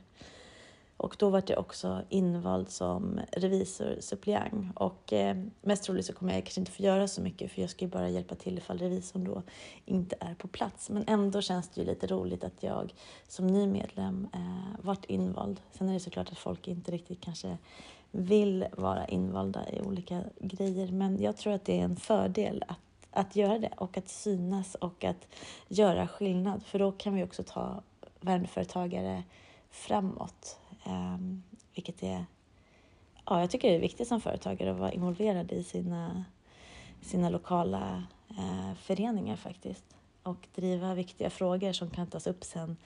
[0.98, 6.34] Och då var jag också invald som revisor suppleant och eh, mest troligt så kommer
[6.34, 8.78] jag kanske inte få göra så mycket för jag ska ju bara hjälpa till ifall
[8.78, 9.42] revisorn då
[9.86, 10.90] inte är på plats.
[10.90, 12.94] Men ändå känns det ju lite roligt att jag
[13.28, 15.62] som ny medlem eh, vart invald.
[15.72, 17.58] Sen är det såklart att folk inte riktigt kanske
[18.12, 22.78] vill vara invalda i olika grejer men jag tror att det är en fördel att
[23.12, 25.28] att göra det och att synas och att
[25.68, 27.82] göra skillnad för då kan vi också ta
[28.22, 29.24] värmeföretagare
[29.70, 30.60] framåt.
[30.88, 31.44] Um,
[31.76, 32.26] vilket är,
[33.26, 36.26] ja, jag tycker det är viktigt som företagare att vara involverad i sina,
[37.02, 42.78] sina lokala uh, föreningar faktiskt och driva viktiga frågor som kan tas upp sen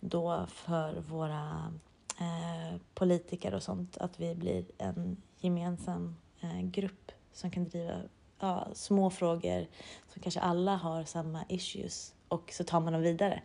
[0.00, 1.72] då för våra
[2.20, 7.94] uh, politiker och sånt, att vi blir en gemensam uh, grupp som kan driva
[8.40, 9.66] ja, små frågor
[10.12, 13.42] som kanske alla har samma issues och så tar man dem vidare.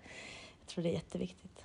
[0.60, 1.64] Jag tror det är jätteviktigt.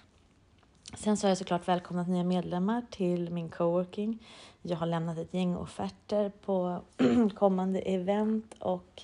[0.95, 4.27] Sen så har jag såklart välkomnat nya medlemmar till min coworking.
[4.63, 6.81] Jag har lämnat ett gäng offerter på
[7.35, 9.03] kommande event och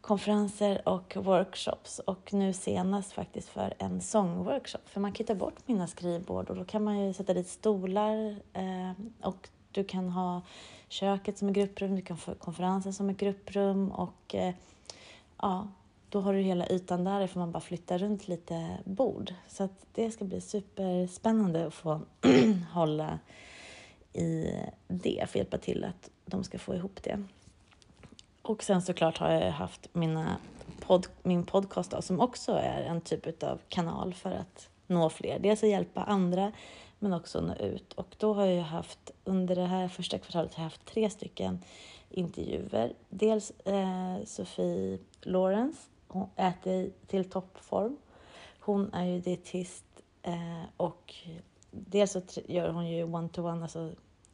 [0.00, 4.88] konferenser och workshops och nu senast faktiskt för en sångworkshop.
[4.88, 8.36] För man kan ta bort mina skrivbord och då kan man ju sätta dit stolar
[8.52, 10.42] eh, och du kan ha
[10.88, 14.54] köket som ett grupprum, du kan få konferensen som ett grupprum och eh,
[15.38, 15.68] ja,
[16.12, 19.34] då har du hela ytan där, får man bara flytta runt lite bord.
[19.48, 22.00] Så att det ska bli superspännande att få
[22.72, 23.18] hålla
[24.12, 24.54] i
[24.88, 27.24] det, få hjälpa till att de ska få ihop det.
[28.42, 30.36] Och sen såklart har jag haft mina
[30.80, 35.38] pod, min podcast då, som också är en typ av kanal för att nå fler.
[35.38, 36.52] Dels att hjälpa andra
[36.98, 37.92] men också nå ut.
[37.92, 41.64] Och då har jag haft, under det här första kvartalet har jag haft tre stycken
[42.10, 42.92] intervjuer.
[43.08, 45.78] Dels eh, Sofie Lawrence,
[46.12, 47.96] hon äter till toppform.
[48.60, 49.84] Hon är ju dietist
[50.22, 51.14] eh, och
[51.70, 53.90] dels så gör hon ju one-to-one, alltså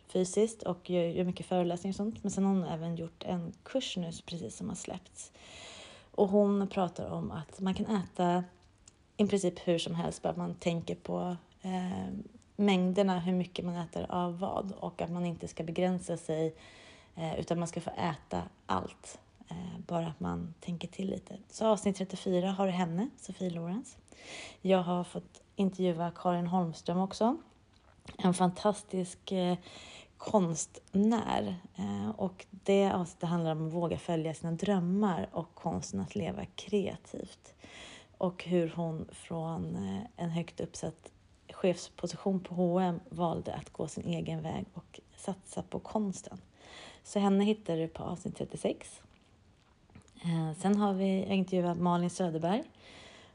[0.06, 2.22] fysiskt och gör, gör mycket föreläsningar och sånt.
[2.22, 5.32] Men sen har hon även gjort en kurs nu precis som har släppts.
[6.10, 8.44] Och hon pratar om att man kan äta
[9.16, 12.14] i princip hur som helst, bara man tänker på eh,
[12.56, 16.54] mängderna, hur mycket man äter av vad och att man inte ska begränsa sig
[17.16, 19.18] eh, utan man ska få äta allt.
[19.48, 21.38] Eh, bara att man tänker till lite.
[21.50, 23.96] Så avsnitt 34 har du henne, Sofie Lorenz.
[24.60, 27.36] Jag har fått intervjua Karin Holmström också.
[28.18, 29.58] En fantastisk eh,
[30.18, 31.56] konstnär.
[31.76, 36.44] Eh, och det avsnittet handlar om att våga följa sina drömmar och konsten att leva
[36.44, 37.54] kreativt.
[38.18, 41.12] Och hur hon från eh, en högt uppsatt
[41.52, 46.40] chefsposition på H&M valde att gå sin egen väg och satsa på konsten.
[47.02, 49.02] Så henne hittar du på avsnitt 36.
[50.22, 52.64] Eh, sen har vi intervjuat Malin Söderberg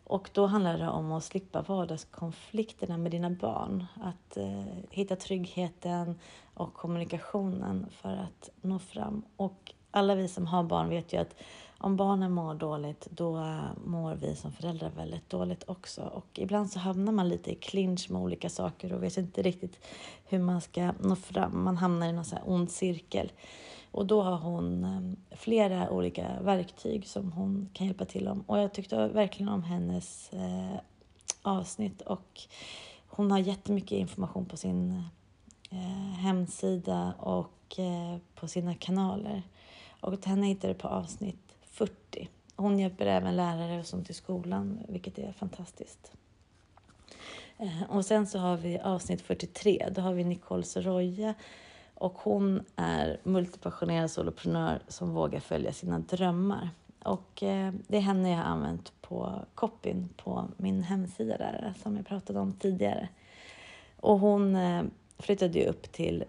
[0.04, 3.86] och då handlar det om att slippa vardagskonflikterna med dina barn.
[4.02, 6.20] Att eh, hitta tryggheten
[6.54, 9.24] och kommunikationen för att nå fram.
[9.36, 11.36] Och alla vi som har barn vet ju att
[11.78, 16.02] om barnen mår dåligt, då eh, mår vi som föräldrar väldigt dåligt också.
[16.02, 19.86] Och ibland så hamnar man lite i clinch med olika saker och vet inte riktigt
[20.26, 21.64] hur man ska nå fram.
[21.64, 23.32] Man hamnar i någon sån här ond cirkel.
[23.94, 28.42] Och då har hon ehm, flera olika verktyg som hon kan hjälpa till om.
[28.48, 30.80] Och jag tyckte verkligen om hennes eh,
[31.42, 32.42] avsnitt och
[33.08, 35.04] hon har jättemycket information på sin
[35.72, 39.44] eh, hemsida och eh, på sina kanaler.
[40.00, 42.30] Och henne hittar du på avsnitt 40.
[42.56, 46.12] Hon hjälper även lärare och sånt i skolan, vilket är fantastiskt.
[47.58, 51.34] Eh, och sen så har vi avsnitt 43, då har vi Nicole Soroya
[52.04, 56.70] och hon är multipassionerad soloprenör som vågar följa sina drömmar.
[57.04, 61.96] Och eh, det är henne jag har använt på copyn på min hemsida där, som
[61.96, 63.10] jag pratade om tidigare.
[64.00, 64.84] Och hon eh,
[65.20, 66.24] flyttade ju upp till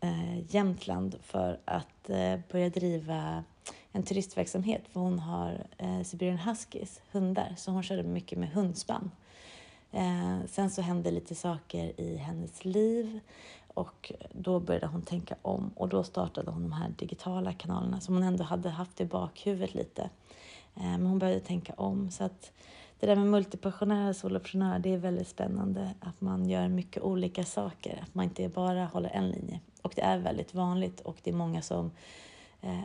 [0.00, 3.44] eh, Jämtland för att eh, börja driva
[3.92, 9.10] en turistverksamhet för hon har eh, Siberian Huskies, hundar, så hon körde mycket med hundspann.
[9.92, 13.20] Eh, sen så hände lite saker i hennes liv
[13.76, 18.14] och då började hon tänka om och då startade hon de här digitala kanalerna som
[18.14, 20.02] hon ändå hade haft i bakhuvudet lite.
[20.74, 22.52] Eh, men hon började tänka om så att
[23.00, 27.44] det där med multipassionär och soloprenör, det är väldigt spännande att man gör mycket olika
[27.44, 29.60] saker, att man inte bara håller en linje.
[29.82, 31.90] Och det är väldigt vanligt och det är många som
[32.60, 32.84] eh,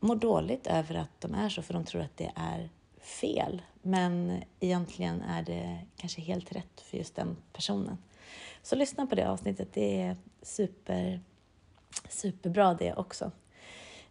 [0.00, 3.62] mår dåligt över att de är så för de tror att det är fel.
[3.82, 7.98] Men egentligen är det kanske helt rätt för just den personen.
[8.62, 11.20] Så lyssna på det avsnittet, det är super,
[12.08, 13.30] superbra det också.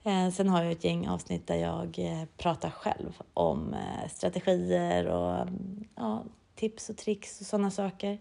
[0.03, 5.07] Eh, sen har jag ett gäng avsnitt där jag eh, pratar själv om eh, strategier
[5.07, 5.47] och
[5.95, 6.23] ja,
[6.55, 8.19] tips och tricks och sådana saker.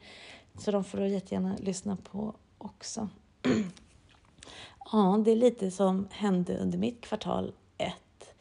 [0.59, 3.09] Så de får du jättegärna lyssna på också.
[4.93, 8.35] ja, det är lite som hände under mitt kvartal ett.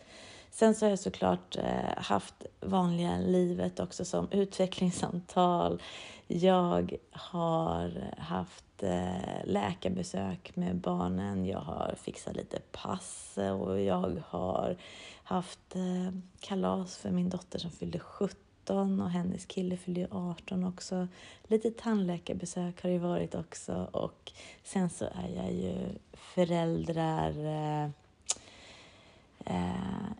[0.51, 1.57] Sen så har jag såklart
[1.97, 5.81] haft vanliga livet också som utvecklingssamtal.
[6.31, 14.77] Jag har haft eh, läkarbesök med barnen, jag har fixat lite pass och jag har
[15.23, 21.07] haft eh, kalas för min dotter som fyllde 17 och hennes kille fyllde 18 också.
[21.47, 24.31] Lite tandläkarbesök har det varit också och
[24.63, 25.75] sen så är jag ju
[26.13, 27.89] föräldrar eh,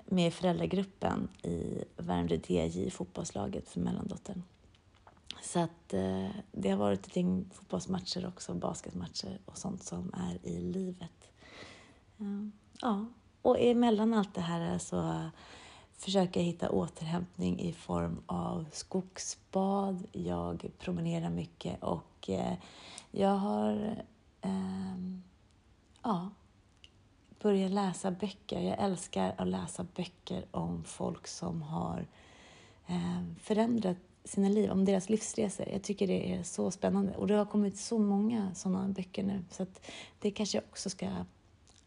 [0.05, 4.43] med föräldragruppen i Värmdö DJ, fotbollslaget för mellandottern.
[5.41, 10.47] Så att eh, det har varit ett gäng fotbollsmatcher också, basketmatcher och sånt som är
[10.47, 11.31] i livet.
[12.19, 13.05] Ehm, ja,
[13.41, 15.29] och emellan allt det här så
[15.99, 20.07] försöker jag hitta återhämtning i form av skogsbad.
[20.11, 22.53] Jag promenerar mycket och eh,
[23.11, 24.03] jag har
[24.41, 24.97] eh,
[26.03, 26.29] ja,
[27.41, 28.61] börjat läsa böcker.
[28.61, 32.07] Jag älskar att läsa böcker om folk som har
[32.87, 35.67] eh, förändrat sina liv, om deras livsresor.
[35.69, 39.43] Jag tycker det är så spännande och det har kommit så många sådana böcker nu
[39.51, 39.81] så att
[40.19, 41.09] det kanske jag också ska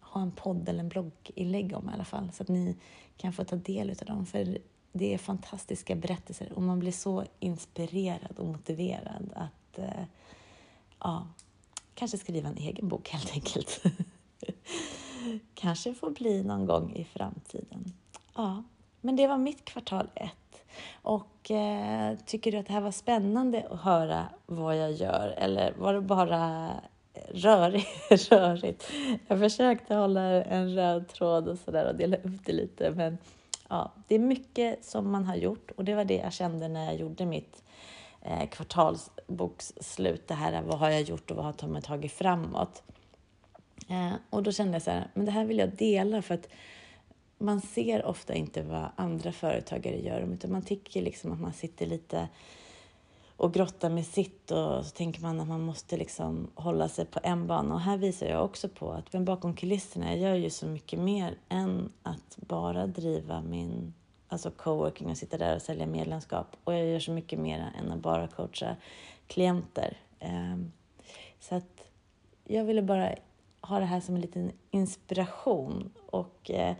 [0.00, 2.76] ha en podd eller en blogginlägg om i alla fall så att ni
[3.16, 4.26] kan få ta del av dem.
[4.26, 4.58] För
[4.92, 10.04] det är fantastiska berättelser och man blir så inspirerad och motiverad att eh,
[10.98, 11.26] ja,
[11.94, 13.84] kanske skriva en egen bok helt enkelt.
[15.54, 17.92] kanske får bli någon gång i framtiden.
[18.34, 18.62] Ja,
[19.00, 20.41] men det var mitt kvartal ett.
[21.02, 25.72] Och eh, tycker du att det här var spännande att höra vad jag gör eller
[25.72, 26.70] var det bara
[27.30, 27.88] rörigt?
[28.30, 28.90] rörigt?
[29.28, 33.18] Jag försökte hålla en röd tråd och sådär och dela upp det lite men
[33.68, 36.84] ja, det är mycket som man har gjort och det var det jag kände när
[36.84, 37.62] jag gjorde mitt
[38.22, 40.28] eh, kvartalsbokslut.
[40.28, 42.82] Det här, vad har jag gjort och vad har jag tagit framåt?
[43.88, 46.48] Eh, och då kände jag så här, men det här vill jag dela för att
[47.42, 51.86] man ser ofta inte vad andra företagare gör, utan man tycker liksom att man sitter
[51.86, 52.28] lite
[53.36, 57.20] och grottar med sitt och så tänker man att man måste liksom hålla sig på
[57.22, 57.74] en bana.
[57.74, 60.98] Och här visar jag också på att men bakom kulisserna, jag gör ju så mycket
[60.98, 63.94] mer än att bara driva min
[64.28, 66.56] alltså coworking och sitta där och sälja medlemskap.
[66.64, 68.76] Och jag gör så mycket mer än att bara coacha
[69.26, 69.96] klienter.
[70.18, 70.72] Ehm,
[71.40, 71.84] så att
[72.44, 73.14] jag ville bara
[73.60, 76.76] ha det här som en liten inspiration och eh,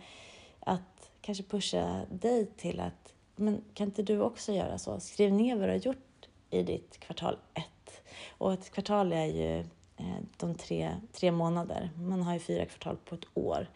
[1.23, 4.99] kanske pusha dig till att men kan inte du också göra så?
[4.99, 8.03] Skriv ner vad du har gjort i ditt kvartal ett.
[8.29, 9.59] Och ett kvartal är ju
[9.97, 11.89] eh, de tre, tre månader.
[11.97, 13.67] Man har ju fyra kvartal på ett år.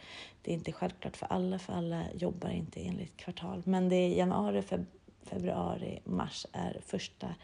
[0.41, 3.61] Det är inte självklart för alla, för alla jobbar inte enligt kvartal.
[3.65, 4.85] Men det är januari, feb
[5.21, 7.35] februari, mars är första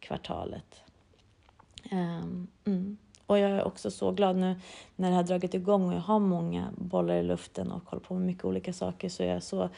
[0.00, 0.80] kvartalet.
[1.92, 2.98] Um, mm.
[3.28, 4.60] Och jag är också så glad nu
[4.96, 8.14] när det har dragit igång och jag har många bollar i luften och håller på
[8.14, 9.68] med mycket olika saker så jag är så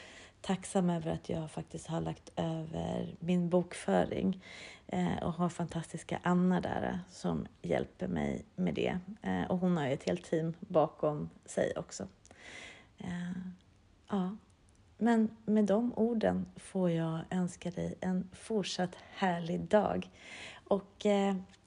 [0.40, 4.44] tacksam över att jag faktiskt har lagt över min bokföring
[4.86, 8.98] eh, och har fantastiska Anna där eh, som hjälper mig med det.
[9.22, 12.06] Eh, och hon har ju ett helt team bakom sig också.
[14.08, 14.36] Ja.
[14.98, 20.10] Men med de orden får jag önska dig en fortsatt härlig dag.
[20.68, 21.06] Och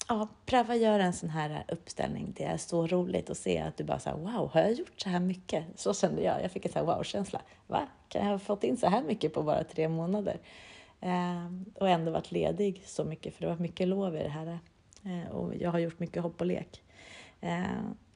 [0.07, 2.33] ja, pröva göra en sån här uppställning.
[2.37, 5.09] Det är så roligt att se att du bara säger wow, har jag gjort så
[5.09, 5.65] här mycket?
[5.75, 6.43] Så kände jag.
[6.43, 7.41] Jag fick en sån här wow-känsla.
[7.67, 7.87] Va?
[8.07, 10.39] Kan jag ha fått in så här mycket på bara tre månader?
[11.01, 11.45] Eh,
[11.75, 14.59] och ändå varit ledig så mycket, för det var mycket lov i det här.
[15.03, 16.83] Eh, och jag har gjort mycket hopp och lek.
[17.41, 17.63] Eh,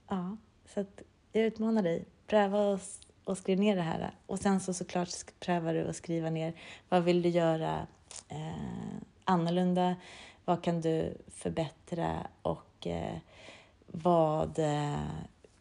[0.07, 0.38] ja,
[0.73, 2.05] så att jag utmanar dig.
[2.27, 2.79] Pröva och,
[3.23, 4.11] och skriv ner det här.
[4.25, 5.09] Och sen så såklart
[5.39, 6.53] prövar du att skriva ner
[6.89, 7.88] vad vill du göra
[8.29, 9.95] eh, annorlunda?
[10.47, 13.17] Vad kan du förbättra och eh,
[13.87, 15.09] vad eh,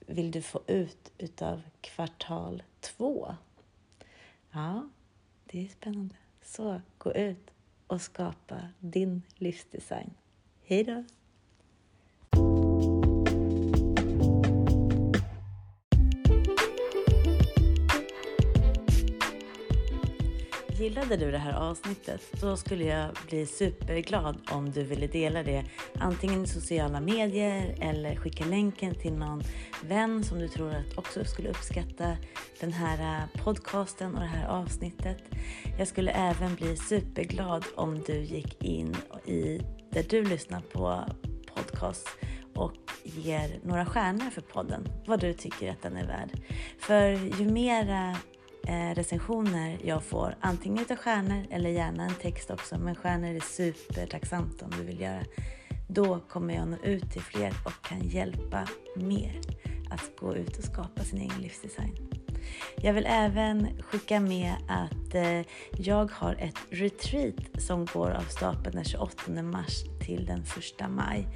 [0.07, 3.35] vill du få ut utav kvartal två?
[4.51, 4.89] Ja,
[5.45, 6.15] det är spännande.
[6.43, 7.51] Så gå ut
[7.87, 10.15] och skapa din livsdesign.
[10.63, 11.05] Hej då!
[20.87, 22.23] Gillade du det här avsnittet?
[22.41, 25.65] Då skulle jag bli superglad om du ville dela det
[25.95, 29.43] antingen i sociala medier eller skicka länken till någon
[29.85, 32.17] vän som du tror att också skulle uppskatta
[32.61, 35.19] den här eh, podcasten och det här avsnittet.
[35.79, 39.61] Jag skulle även bli superglad om du gick in i
[39.91, 41.05] där du lyssnar på
[41.55, 42.09] podcast
[42.55, 42.73] och
[43.05, 46.31] ger några stjärnor för podden, vad du tycker att den är värd.
[46.79, 47.11] För
[47.41, 48.17] ju mera
[48.69, 53.41] Eh, recensioner jag får, antingen utav stjärnor eller gärna en text också, men stjärnor är
[53.41, 55.23] supertacksamt om du vill göra.
[55.89, 59.41] Då kommer jag nå ut till fler och kan hjälpa mer
[59.91, 61.97] att gå ut och skapa sin egen livsdesign.
[62.77, 65.41] Jag vill även skicka med att eh,
[65.77, 71.29] jag har ett retreat som går av stapeln den 28 mars till den 1 maj.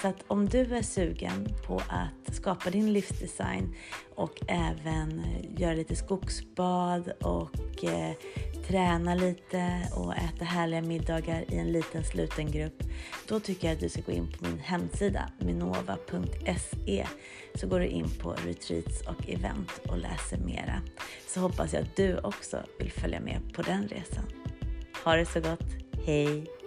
[0.00, 3.74] Så att om du är sugen på att skapa din livsdesign
[4.14, 8.12] och även eh, göra lite skogsbad och eh,
[8.66, 12.82] träna lite och äta härliga middagar i en liten sluten grupp,
[13.28, 17.06] då tycker jag att du ska gå in på min hemsida minova.se
[17.54, 20.80] så går du in på retreats och event och läser mera.
[21.28, 24.24] Så hoppas jag att du också vill följa med på den resan.
[25.04, 25.66] Ha det så gott,
[26.06, 26.61] hej!